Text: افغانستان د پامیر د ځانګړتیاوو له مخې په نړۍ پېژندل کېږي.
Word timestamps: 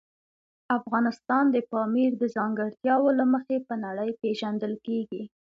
افغانستان 0.77 1.43
د 1.51 1.57
پامیر 1.71 2.11
د 2.17 2.23
ځانګړتیاوو 2.35 3.09
له 3.19 3.25
مخې 3.33 3.55
په 3.67 3.73
نړۍ 3.85 4.11
پېژندل 4.21 4.73
کېږي. 4.85 5.23